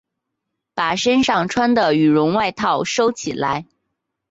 [0.73, 3.67] 把身上穿的羽绒外套收起来